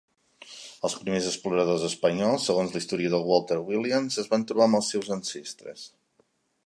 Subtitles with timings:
[0.87, 5.89] Els primers exploradors espanyols, segons l'historiador Walter Williams, es van trobar amb els seus ancestres.